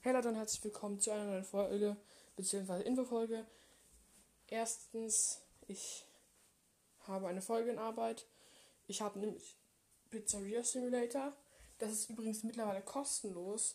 [0.00, 1.96] Hey Leute und herzlich willkommen zu einer neuen Folge,
[2.36, 3.44] beziehungsweise Infofolge.
[4.46, 6.06] Erstens, ich
[7.08, 8.24] habe eine Folge in Arbeit.
[8.86, 9.56] Ich habe nämlich
[10.08, 11.32] Pizzeria Simulator.
[11.78, 13.74] Das ist übrigens mittlerweile kostenlos.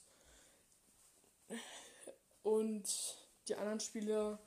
[2.42, 3.18] Und
[3.50, 4.40] die anderen Spiele,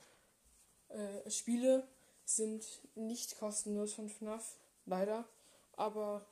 [0.88, 1.86] äh, Spiele
[2.24, 2.64] sind
[2.94, 4.56] nicht kostenlos von FNAF,
[4.86, 5.28] leider.
[5.76, 6.24] Aber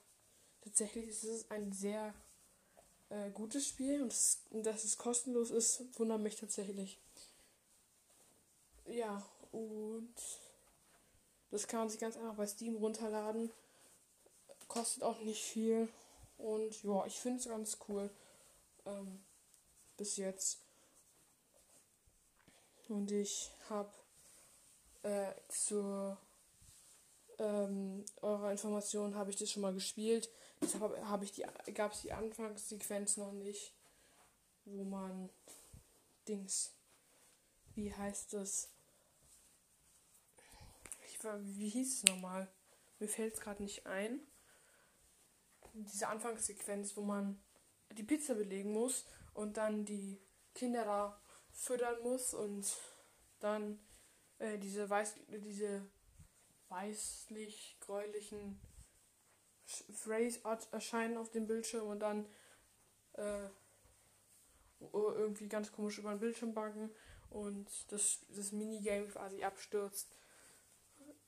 [0.62, 2.14] tatsächlich ist es ein sehr
[3.14, 6.98] äh, gutes Spiel und, das, dass es kostenlos ist, wundert mich tatsächlich.
[8.86, 10.14] Ja, und
[11.50, 13.50] das kann man sich ganz einfach bei Steam runterladen.
[14.66, 15.88] Kostet auch nicht viel.
[16.38, 18.10] Und ja, ich finde es ganz cool.
[18.84, 19.22] Ähm,
[19.96, 20.58] bis jetzt.
[22.88, 23.92] Und ich habe
[25.02, 26.18] äh, zur
[27.38, 30.30] ähm, eurer Information habe ich das schon mal gespielt.
[30.60, 33.72] Deshalb habe ich die, gab es die Anfangssequenz noch nicht,
[34.64, 35.30] wo man
[36.28, 36.74] Dings,
[37.74, 38.70] wie heißt es?
[41.06, 42.48] Ich, wie hieß es nochmal?
[42.98, 44.20] Mir fällt es gerade nicht ein.
[45.74, 47.42] Diese Anfangssequenz, wo man
[47.92, 50.20] die Pizza belegen muss und dann die
[50.54, 52.66] Kinder da füttern muss und
[53.40, 53.78] dann
[54.38, 55.86] äh, diese weiß diese
[56.74, 58.60] weißlich-gräulichen
[59.64, 60.40] Phrase
[60.72, 62.26] erscheinen auf dem Bildschirm und dann
[63.14, 63.48] äh,
[64.92, 66.90] irgendwie ganz komisch über den Bildschirm backen
[67.30, 70.14] und das, das Minigame quasi abstürzt.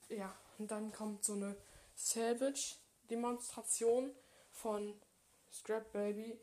[0.09, 1.57] Ja, und dann kommt so eine
[1.95, 4.15] Salvage-Demonstration
[4.51, 5.01] von
[5.53, 6.39] Scrap Baby.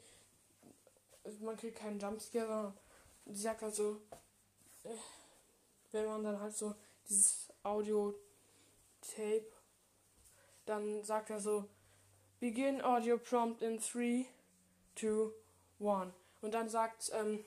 [1.23, 2.73] Also man kriegt keinen Jumpscare,
[3.23, 4.01] sondern sie sagt so,
[4.83, 4.89] äh,
[5.91, 6.75] wenn man dann halt so
[7.07, 7.49] dieses
[9.03, 9.51] Audio-Tape,
[10.65, 11.65] dann sagt er so,
[12.39, 14.25] Begin Audio Prompt in 3,
[14.95, 15.31] 2,
[15.79, 16.13] 1.
[16.41, 17.45] Und dann sagt, ähm,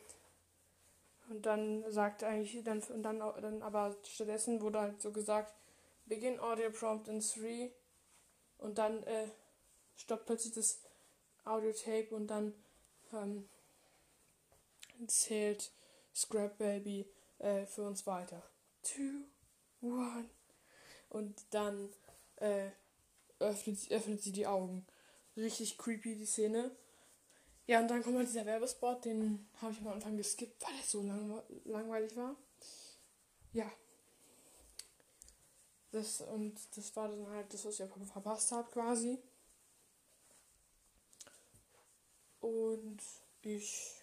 [1.28, 5.54] und dann sagt eigentlich, dann, und dann, dann aber stattdessen wurde halt so gesagt,
[6.06, 7.72] Begin Audio Prompt in 3
[8.58, 9.28] und dann äh,
[9.96, 10.82] stoppt plötzlich das
[11.44, 12.54] Audio-Tape und dann
[13.12, 13.48] ähm,
[15.08, 15.72] zählt
[16.14, 17.06] Scrap Baby
[17.38, 18.42] äh, für uns weiter.
[18.82, 19.00] 2,
[19.82, 20.35] 1.
[21.08, 21.88] Und dann
[22.36, 22.70] äh,
[23.38, 24.86] öffnet, öffnet sie die Augen.
[25.36, 26.70] Richtig creepy, die Szene.
[27.66, 30.84] Ja, und dann kommt halt dieser Werbespot, den habe ich am Anfang geskippt, weil er
[30.84, 32.36] so lang, langweilig war.
[33.52, 33.70] Ja.
[35.90, 39.18] Das, und das war dann halt das, was ich verpasst habe, quasi.
[42.40, 43.00] Und
[43.42, 43.96] ich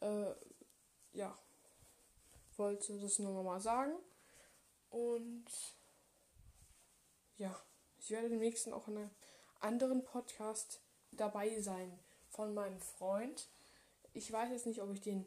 [0.00, 0.34] äh,
[1.12, 1.36] ja,
[2.56, 3.92] wollte das nur mal sagen.
[4.92, 5.46] Und
[7.38, 7.58] ja,
[7.98, 9.10] ich werde demnächst auch in einem
[9.60, 10.80] anderen Podcast
[11.12, 11.98] dabei sein
[12.28, 13.48] von meinem Freund.
[14.12, 15.26] Ich weiß jetzt nicht, ob ich den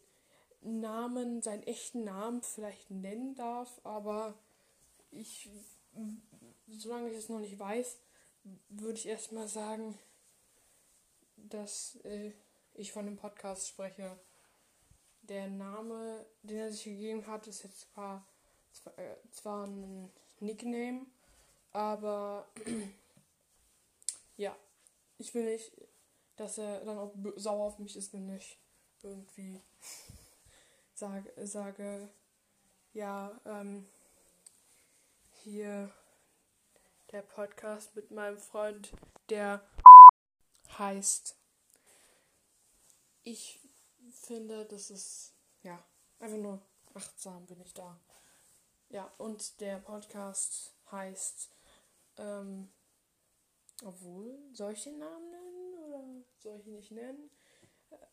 [0.61, 4.35] Namen, seinen echten Namen vielleicht nennen darf, aber
[5.11, 5.49] ich,
[6.67, 7.97] solange ich es noch nicht weiß,
[8.69, 9.97] würde ich erstmal sagen,
[11.37, 12.31] dass äh,
[12.75, 14.19] ich von dem Podcast spreche.
[15.23, 18.25] Der Name, den er sich gegeben hat, ist jetzt zwar,
[18.75, 21.05] zwar, äh, zwar ein Nickname,
[21.71, 22.47] aber
[24.37, 24.55] ja,
[25.17, 25.71] ich will nicht,
[26.35, 28.59] dass er dann auch sauer auf mich ist, wenn ich
[29.01, 29.61] irgendwie
[30.93, 32.09] sage, sage
[32.93, 33.87] ja, ähm,
[35.43, 35.91] hier
[37.11, 38.91] der Podcast mit meinem Freund,
[39.29, 39.65] der
[40.77, 41.35] heißt.
[43.23, 43.59] Ich
[44.11, 45.33] finde, das ist,
[45.63, 45.83] ja,
[46.19, 46.61] einfach nur
[46.93, 47.99] achtsam bin ich da.
[48.95, 51.49] Ja, und der Podcast heißt
[52.15, 52.69] ähm,
[53.83, 56.03] obwohl, soll ich den Namen nennen oder
[56.39, 57.29] soll ich ihn nicht nennen?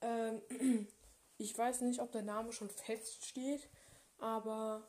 [0.01, 0.89] Ähm,
[1.39, 3.69] ich weiß nicht, ob der Name schon feststeht,
[4.19, 4.83] aber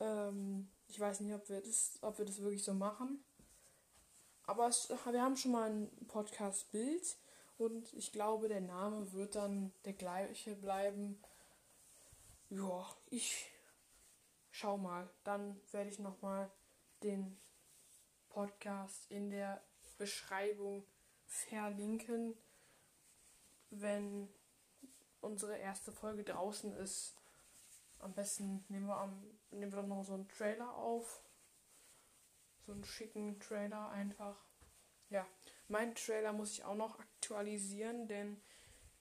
[0.00, 3.22] ähm, ich weiß nicht, ob wir das, ob wir das wirklich so machen.
[4.46, 7.18] Aber es, wir haben schon mal ein Podcast-Bild
[7.58, 11.22] und ich glaube, der Name wird dann der gleiche bleiben.
[12.48, 13.50] Ja, ich
[14.54, 15.10] schau mal.
[15.24, 16.50] Dann werde ich nochmal
[17.02, 17.36] den
[18.28, 19.62] Podcast in der
[19.98, 20.86] Beschreibung
[21.26, 22.36] verlinken,
[23.70, 24.28] wenn
[25.20, 27.16] unsere erste Folge draußen ist.
[27.98, 31.22] Am besten nehmen wir, am, nehmen wir noch so einen Trailer auf.
[32.64, 34.36] So einen schicken Trailer einfach.
[35.10, 35.26] Ja,
[35.66, 38.40] mein Trailer muss ich auch noch aktualisieren, denn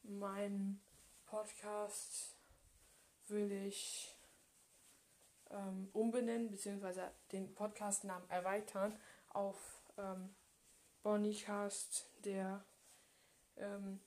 [0.01, 0.81] mein
[1.25, 2.35] Podcast
[3.27, 4.17] will ich
[5.53, 8.97] ähm, umbenennen, beziehungsweise den Podcast-Namen erweitern
[9.29, 10.33] auf ähm,
[11.03, 12.63] Bonnycast, der
[13.57, 13.99] ähm,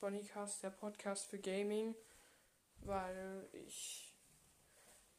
[0.00, 1.94] Bonnycast, der Podcast für Gaming,
[2.80, 4.16] weil ich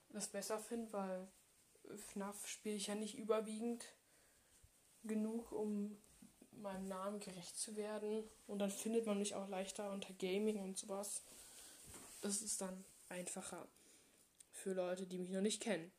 [0.09, 1.27] das besser finde, weil
[1.95, 3.85] FNAF spiele ich ja nicht überwiegend
[5.03, 5.97] genug, um
[6.51, 8.23] meinem Namen gerecht zu werden.
[8.47, 11.23] Und dann findet man mich auch leichter unter Gaming und sowas.
[12.23, 13.67] Das ist dann einfacher
[14.53, 15.91] für Leute, die mich noch nicht kennen.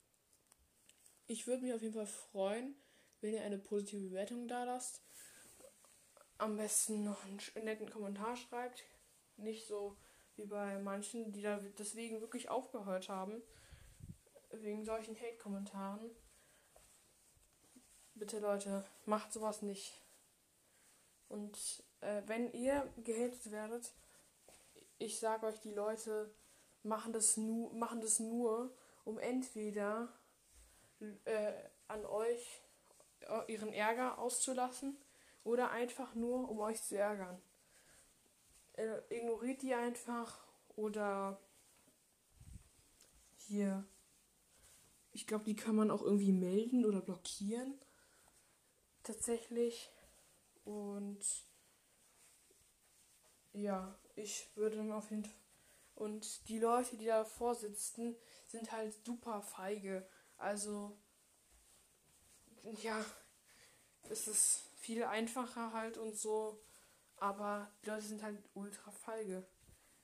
[1.27, 2.75] Ich würde mich auf jeden Fall freuen,
[3.21, 5.03] wenn ihr eine positive Bewertung da lasst.
[6.39, 8.85] Am besten noch einen netten Kommentar schreibt.
[9.37, 9.99] Nicht so
[10.37, 13.43] wie bei manchen, die da deswegen wirklich aufgehört haben.
[14.51, 16.11] Wegen solchen Hate-Kommentaren.
[18.15, 19.93] Bitte Leute, macht sowas nicht.
[21.29, 23.93] Und äh, wenn ihr gehatet werdet,
[24.99, 26.35] ich sage euch, die Leute
[26.83, 28.75] machen das, nu machen das nur,
[29.05, 30.09] um entweder
[31.25, 31.53] äh,
[31.89, 32.63] an euch
[33.21, 34.97] äh, ihren Ärger auszulassen
[35.43, 37.41] oder einfach nur, um euch zu ärgern.
[38.75, 40.45] Äh, ignoriert die einfach
[40.77, 41.39] oder
[43.37, 43.85] hier.
[45.13, 47.79] Ich glaube, die kann man auch irgendwie melden oder blockieren.
[49.05, 49.91] Tatsächlich.
[50.65, 51.21] Und
[53.55, 55.35] ja, ich würde auf jeden Fall.
[55.95, 58.17] Und die Leute, die davor sitzen,
[58.47, 60.07] sind halt super feige.
[60.37, 60.99] Also,
[62.83, 63.05] ja,
[64.11, 66.61] es ist viel einfacher halt und so.
[67.17, 69.47] Aber die Leute sind halt ultra feige.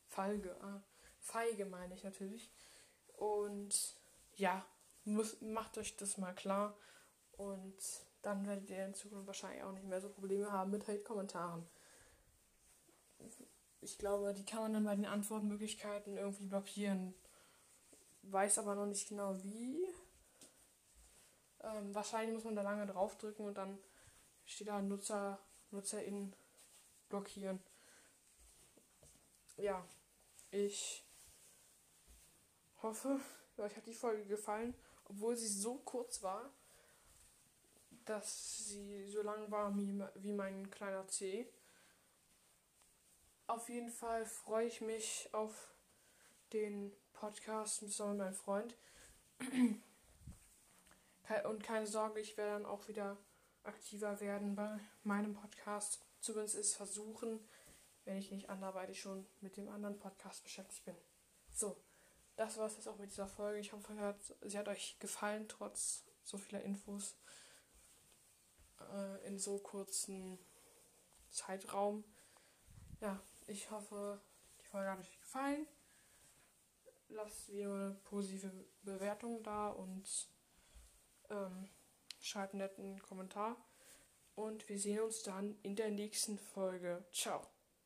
[0.06, 0.82] Feige, ah,
[1.18, 2.50] feige meine ich natürlich.
[3.16, 3.74] Und
[4.36, 4.64] ja,
[5.04, 6.78] muss, macht euch das mal klar.
[7.32, 7.76] Und
[8.22, 11.66] dann werdet ihr in Zukunft wahrscheinlich auch nicht mehr so Probleme haben mit Hate-Kommentaren.
[13.80, 17.14] Ich glaube, die kann man dann bei den Antwortmöglichkeiten irgendwie blockieren.
[18.22, 19.86] Weiß aber noch nicht genau wie.
[21.62, 23.78] Ähm, wahrscheinlich muss man da lange draufdrücken und dann
[24.44, 25.38] steht da Nutzer,
[25.70, 26.34] NutzerInnen
[27.08, 27.60] blockieren.
[29.56, 29.84] Ja,
[30.50, 31.04] ich
[32.82, 33.20] hoffe,
[33.58, 34.74] euch hat die Folge gefallen,
[35.04, 36.50] obwohl sie so kurz war
[38.10, 41.48] dass sie so lang war wie, wie mein kleiner C.
[43.50, 45.74] Auf jeden Fall freue ich mich auf
[46.52, 48.76] den Podcast mit meinem Freund.
[51.44, 53.16] Und keine Sorge, ich werde dann auch wieder
[53.64, 55.98] aktiver werden bei meinem Podcast.
[56.20, 57.40] Zumindest es versuchen,
[58.04, 60.96] wenn ich nicht anderweitig schon mit dem anderen Podcast beschäftigt bin.
[61.52, 61.76] So,
[62.36, 63.58] das war es jetzt auch mit dieser Folge.
[63.58, 67.16] Ich hoffe, sie hat euch gefallen, trotz so vieler Infos
[68.78, 70.38] äh, in so kurzen
[71.30, 72.04] Zeitraum.
[73.00, 73.20] Ja,
[73.50, 74.20] ich hoffe,
[74.60, 75.66] die Folge hat euch gefallen.
[77.08, 78.52] Lasst mir eine positive
[78.82, 80.08] Bewertung da und
[81.28, 81.68] ähm,
[82.20, 83.56] schreibt einen netten Kommentar.
[84.36, 87.04] Und wir sehen uns dann in der nächsten Folge.
[87.12, 87.46] Ciao.